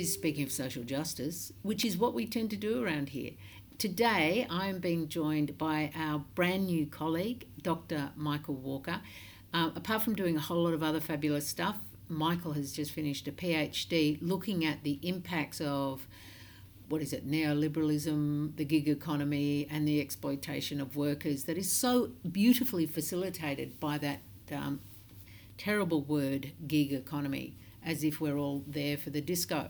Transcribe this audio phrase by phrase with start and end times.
[0.00, 3.32] is Speaking of Social Justice, which is what we tend to do around here.
[3.76, 8.08] Today, I am being joined by our brand new colleague, Dr.
[8.16, 9.02] Michael Walker.
[9.52, 11.76] Uh, apart from doing a whole lot of other fabulous stuff,
[12.08, 16.06] Michael has just finished a PhD looking at the impacts of
[16.88, 22.12] what is it, neoliberalism, the gig economy, and the exploitation of workers that is so
[22.32, 24.20] beautifully facilitated by that
[24.50, 24.80] um,
[25.58, 29.68] terrible word, gig economy, as if we're all there for the disco.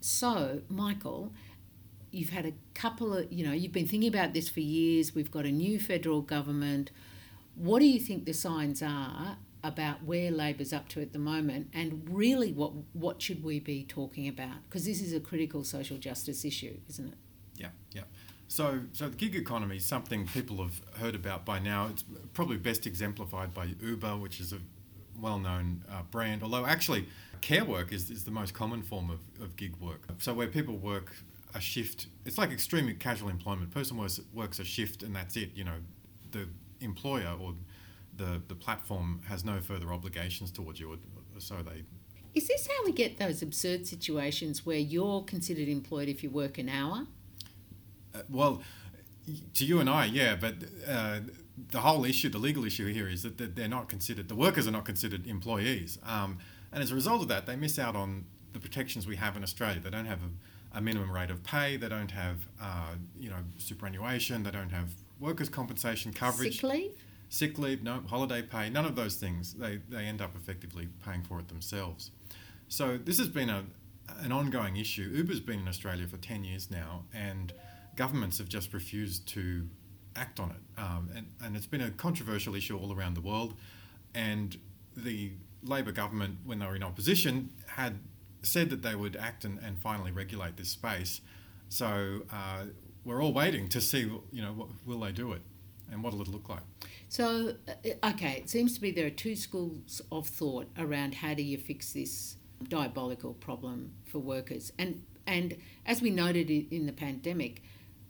[0.00, 1.32] So, Michael,
[2.10, 5.14] you've had a couple of, you know, you've been thinking about this for years.
[5.14, 6.90] We've got a new federal government.
[7.56, 11.68] What do you think the signs are about where Labor's up to at the moment?
[11.72, 14.56] And really what what should we be talking about?
[14.68, 17.18] Because this is a critical social justice issue isn't it?
[17.56, 18.02] Yeah yeah.
[18.48, 21.88] So so the gig economy is something people have heard about by now.
[21.88, 24.58] It's probably best exemplified by Uber which is a
[25.20, 27.06] well-known uh, brand although actually
[27.40, 30.76] care work is, is the most common form of, of gig work so where people
[30.76, 31.14] work
[31.54, 35.50] a shift it's like extremely casual employment person works, works a shift and that's it
[35.54, 35.76] you know
[36.30, 36.48] the
[36.80, 37.54] employer or
[38.16, 40.96] the, the platform has no further obligations towards you, or,
[41.38, 41.84] so they.
[42.34, 46.58] Is this how we get those absurd situations where you're considered employed if you work
[46.58, 47.06] an hour?
[48.14, 48.62] Uh, well,
[49.54, 50.54] to you and I, yeah, but
[50.88, 51.20] uh,
[51.70, 54.72] the whole issue, the legal issue here is that they're not considered, the workers are
[54.72, 55.98] not considered employees.
[56.04, 56.38] Um,
[56.72, 59.42] and as a result of that, they miss out on the protections we have in
[59.42, 59.80] Australia.
[59.80, 63.38] They don't have a, a minimum rate of pay, they don't have, uh, you know,
[63.58, 66.60] superannuation, they don't have workers' compensation coverage.
[66.60, 66.92] Sick leave?
[67.32, 69.54] sick leave, no holiday pay, none of those things.
[69.54, 72.10] They, they end up effectively paying for it themselves.
[72.68, 73.64] So this has been a,
[74.20, 75.10] an ongoing issue.
[75.14, 77.52] Uber's been in Australia for 10 years now, and
[77.96, 79.68] governments have just refused to
[80.16, 80.80] act on it.
[80.80, 83.54] Um, and, and it's been a controversial issue all around the world.
[84.14, 84.58] And
[84.96, 87.98] the Labor government, when they were in opposition, had
[88.42, 91.20] said that they would act and, and finally regulate this space.
[91.68, 92.64] So uh,
[93.04, 94.00] we're all waiting to see,
[94.32, 95.42] you know, what, will they do it
[95.90, 96.62] and what will it look like?
[97.08, 101.34] So, uh, okay, it seems to be there are two schools of thought around how
[101.34, 102.36] do you fix this
[102.68, 104.72] diabolical problem for workers.
[104.78, 105.56] And, and
[105.86, 107.62] as we noted in the pandemic,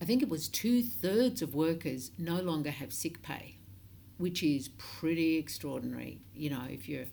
[0.02, 3.58] I think it was two thirds of workers no longer have sick pay,
[4.18, 6.20] which is pretty extraordinary.
[6.34, 7.06] You know, if you're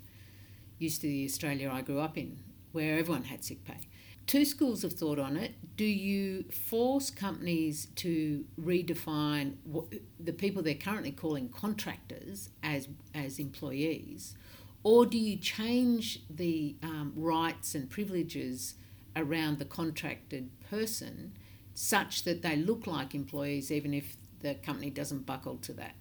[0.79, 2.39] used to the Australia I grew up in,
[2.72, 3.88] where everyone had sick pay
[4.25, 5.53] two schools of thought on it.
[5.75, 9.85] Do you force companies to redefine what,
[10.19, 14.35] the people they're currently calling contractors as as employees,
[14.83, 18.75] or do you change the um, rights and privileges
[19.16, 21.33] around the contracted person
[21.79, 25.94] such that they look like employees, even if the company doesn't buckle to that?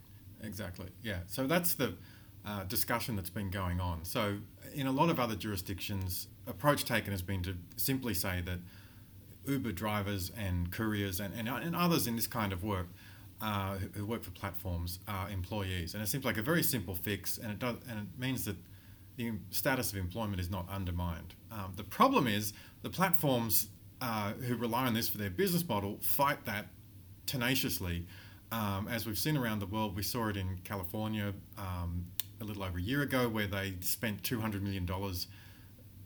[0.42, 0.88] Exactly.
[1.04, 1.20] Yeah.
[1.28, 1.94] So that's the
[2.44, 4.04] uh, discussion that's been going on.
[4.04, 4.38] So
[4.74, 8.58] in a lot of other jurisdictions, approach taken has been to simply say that
[9.46, 12.88] Uber drivers and couriers and, and, and others in this kind of work
[13.40, 15.94] uh, who work for platforms are employees.
[15.94, 18.56] And it seems like a very simple fix, and it, does, and it means that
[19.14, 21.34] the status of employment is not undermined.
[21.52, 22.52] Um, the problem is
[22.82, 23.68] the platforms
[24.00, 26.66] uh, who rely on this for their business model fight that
[27.26, 28.06] tenaciously.
[28.50, 32.06] Um, as we've seen around the world, we saw it in California um,
[32.40, 34.88] a little over a year ago, where they spent $200 million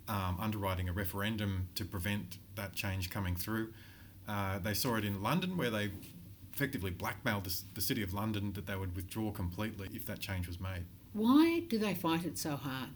[0.08, 3.72] um, underwriting a referendum to prevent that change coming through.
[4.26, 5.90] Uh, they saw it in London, where they
[6.52, 10.46] effectively blackmailed the, the city of London that they would withdraw completely if that change
[10.46, 10.84] was made.
[11.12, 12.90] Why do they fight it so hard?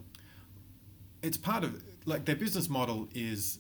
[1.23, 3.59] It's part of like their business model is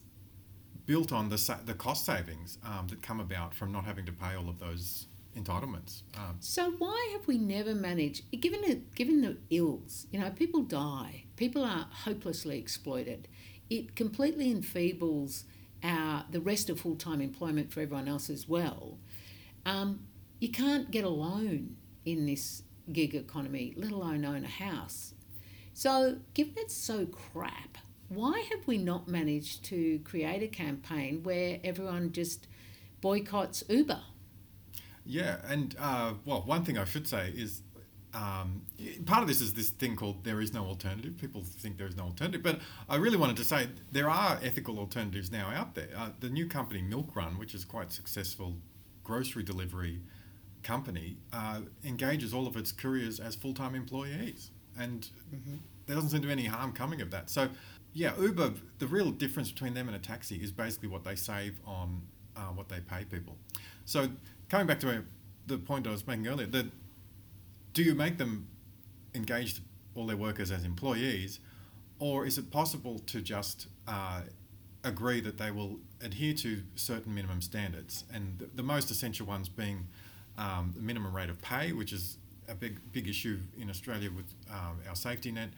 [0.87, 4.35] built on the the cost savings um, that come about from not having to pay
[4.35, 6.03] all of those entitlements.
[6.17, 10.63] Um, so why have we never managed, given the, given the ills, you know, people
[10.63, 13.29] die, people are hopelessly exploited.
[13.69, 15.45] It completely enfeebles
[15.83, 18.99] our the rest of full time employment for everyone else as well.
[19.67, 20.07] Um,
[20.41, 25.15] you can't get a loan in this gig economy, let alone own a house.
[25.75, 27.79] So, given it's so crap,
[28.09, 32.47] why have we not managed to create a campaign where everyone just
[33.01, 34.01] boycotts Uber?
[35.05, 37.63] Yeah, and uh, well, one thing I should say is
[38.17, 38.63] um,
[39.05, 41.19] part of this is this thing called there is no alternative.
[41.19, 44.79] People think there is no alternative, but I really wanted to say there are ethical
[44.79, 45.89] alternatives now out there.
[45.97, 48.57] Uh, the new company Milk Run, which is quite successful
[49.05, 50.01] grocery delivery
[50.63, 55.57] company, uh, engages all of its couriers as full time employees, and mm-hmm.
[55.87, 57.31] There doesn't seem to be any harm coming of that.
[57.31, 57.49] So,
[57.93, 58.55] yeah, Uber.
[58.79, 62.03] The real difference between them and a taxi is basically what they save on
[62.37, 63.37] uh, what they pay people.
[63.85, 64.09] So
[64.49, 65.05] coming back to
[65.47, 66.67] the point I was making earlier, that
[67.73, 68.49] do you make them
[69.15, 69.61] engage
[69.95, 71.41] all their workers as employees,
[71.99, 74.21] or is it possible to just uh,
[74.85, 79.49] agree that they will adhere to certain minimum standards, and the, the most essential ones
[79.49, 79.87] being
[80.37, 82.19] um, the minimum rate of pay, which is
[82.49, 85.51] a big big issue in Australia with um, our safety net,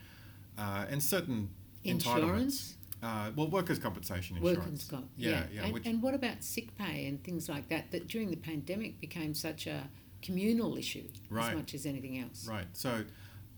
[0.58, 1.50] uh, and certain
[1.84, 2.75] Insurance?
[3.02, 4.58] Uh, well, workers' compensation insurance.
[4.58, 5.64] Workers got Yeah, yeah.
[5.64, 7.93] And, which, and what about sick pay and things like that?
[7.93, 9.88] That during the pandemic became such a
[10.20, 11.50] communal issue Right.
[11.50, 12.49] as much as anything else.
[12.49, 12.66] Right.
[12.72, 13.05] So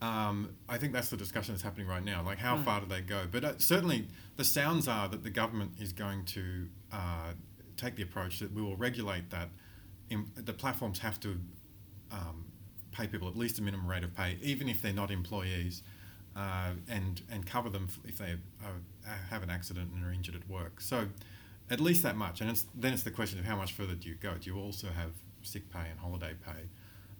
[0.03, 2.23] um, I think that's the discussion that's happening right now.
[2.23, 2.65] Like, how Right.
[2.65, 3.27] far do they go?
[3.31, 7.33] But uh, certainly, the sounds are that the government is going to uh,
[7.79, 9.49] take the approach that we will regulate that.
[10.11, 11.41] In, the platforms have to
[12.11, 12.47] um,
[12.93, 15.83] pay people at least a minimum rate of pay, even if they're not employees,
[16.37, 20.49] uh, and and cover them if they uh, have an accident and are injured at
[20.49, 20.81] work.
[20.81, 21.09] So.
[21.73, 24.09] At least that much, and it's, then it's the question of how much further do
[24.09, 24.35] you go?
[24.35, 25.13] Do you also have
[25.43, 26.69] sick pay and holiday pay?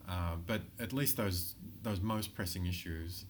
[0.09, 1.55] Uh, but at least those
[1.85, 3.27] those most pressing issues,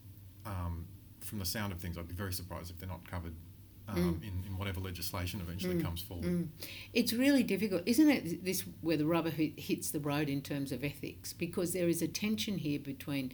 [0.46, 0.86] um,
[1.20, 3.34] from the sound of things, I'd be very surprised if they're not covered
[3.86, 5.82] um, in, in whatever legislation eventually Mm.
[5.82, 6.24] comes forward.
[6.24, 6.48] Mm.
[6.94, 8.42] It's really difficult, isn't it?
[8.42, 12.08] This where the rubber hits the road in terms of ethics, because there is a
[12.08, 13.32] tension here between: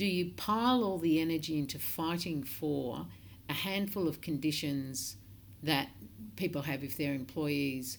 [0.00, 3.04] do you pile all the energy into fighting for
[3.50, 5.18] a handful of conditions
[5.62, 5.88] that
[6.36, 7.98] people have if they're employees,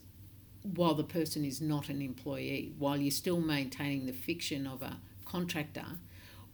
[0.64, 4.98] while the person is not an employee, while you're still maintaining the fiction of a
[5.26, 5.86] contractor,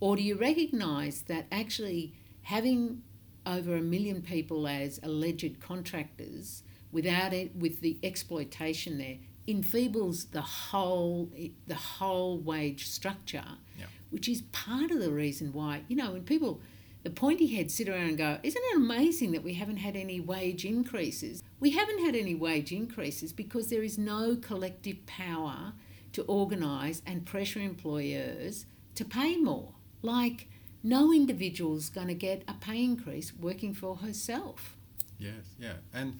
[0.01, 3.01] or do you recognise that actually having
[3.45, 6.61] over a million people as alleged contractors
[6.91, 9.15] without it with the exploitation there
[9.47, 11.29] enfeebles the whole
[11.67, 13.45] the whole wage structure
[13.79, 13.85] Yeah.
[14.09, 16.59] which is part of the reason why you know when people
[17.03, 20.19] the pointy heads sit around and go isn't it amazing that we haven't had any
[20.19, 21.41] wage increases?
[21.59, 25.73] We haven't had any wage increases because there is no collective power
[26.11, 28.65] to organise and pressure employers
[28.95, 29.73] to pay more.
[30.01, 30.49] Like
[30.83, 34.75] no individual's going to get a pay increase working for herself.
[35.17, 36.19] Yes, yeah, and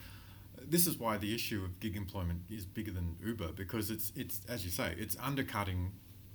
[0.66, 4.42] this is why the issue of gig employment is bigger than Uber because it's it's
[4.48, 5.92] as you say, it's undercutting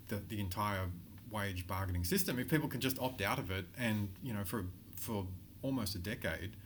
[0.09, 0.87] the, the entire
[1.31, 2.39] wage bargaining system.
[2.39, 4.67] If people can just opt out of it, and you know, for
[4.97, 5.27] for
[5.63, 6.57] almost a decade,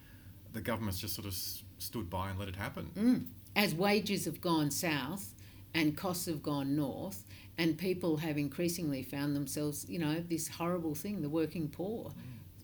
[0.52, 2.90] the government's just sort of s- stood by and let it happen.
[2.96, 3.26] Mm.
[3.54, 5.32] As wages have gone south
[5.74, 7.24] and costs have gone north,
[7.58, 12.12] and people have increasingly found themselves, you know, this horrible thing, the working poor,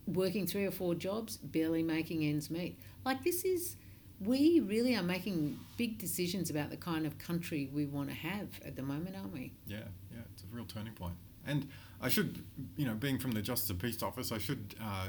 [0.06, 2.78] working three or four jobs, barely making ends meet.
[3.04, 3.76] Like, this is,
[4.24, 8.48] we really are making big decisions about the kind of country we want to have
[8.64, 9.52] at the moment, aren't we?
[9.66, 9.78] Yeah,
[10.12, 11.14] yeah, it's a real turning point.
[11.46, 11.68] And
[12.00, 12.44] I should,
[12.76, 15.08] you know, being from the Justice and Peace Office, I should uh,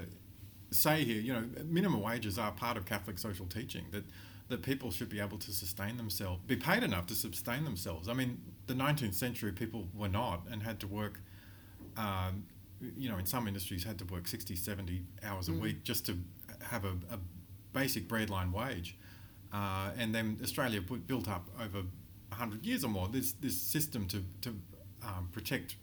[0.71, 4.03] say here, you know, minimum wages are part of Catholic social teaching that
[4.49, 8.09] that people should be able to sustain themselves, be paid enough to sustain themselves.
[8.09, 11.21] I mean, the 19th century people were not and had to work.
[11.95, 12.43] Um,
[12.97, 15.59] you know, in some industries, had to work 60, 70 hours a Mm.
[15.61, 16.17] week just to
[16.61, 17.19] have a, a
[17.71, 18.97] basic breadline wage.
[19.53, 21.83] Uh, and then Australia put, built up over
[22.29, 24.49] 100 years or more this, this system to, to
[25.03, 25.75] um, protect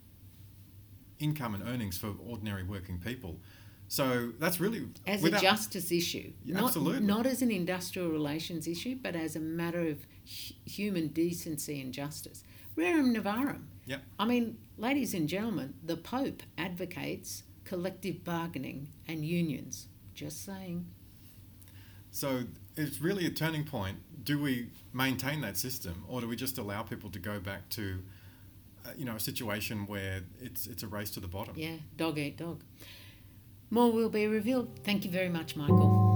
[1.20, 3.38] income and earnings for ordinary working people.
[3.86, 7.00] So that's really As without- a justice issue, Yeah, not, absolutely.
[7.06, 11.92] not as an industrial relations issue, but as a matter of hu- human decency and
[11.92, 12.42] justice.
[12.76, 13.62] Rerum novarum.
[13.86, 14.02] Yep.
[14.18, 19.88] I mean, ladies and gentlemen, the Pope advocates collective bargaining and unions.
[20.14, 20.86] Just saying.
[22.10, 22.44] So
[22.76, 23.98] it's really a turning point.
[24.24, 27.98] Do we maintain that system, or do we just allow people to go back to,
[28.84, 31.54] uh, you know, a situation where it's it's a race to the bottom?
[31.56, 32.62] Yeah, dog eat dog.
[33.70, 34.80] More will be revealed.
[34.84, 36.09] Thank you very much, Michael.